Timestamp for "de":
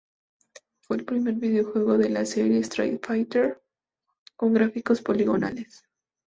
1.99-2.09